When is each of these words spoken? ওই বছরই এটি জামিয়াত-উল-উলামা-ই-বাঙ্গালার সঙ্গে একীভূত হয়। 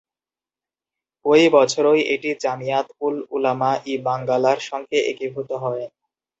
ওই 1.25 1.43
বছরই 1.55 2.01
এটি 2.13 2.29
জামিয়াত-উল-উলামা-ই-বাঙ্গালার 2.43 4.59
সঙ্গে 4.69 4.97
একীভূত 5.11 5.49
হয়। 5.63 5.83